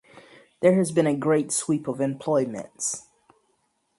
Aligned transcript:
There 0.61 0.73
has 0.77 0.91
been 0.91 1.05
a 1.05 1.13
great 1.15 1.51
sweep 1.51 1.87
of 1.87 2.01
employments. 2.01 3.05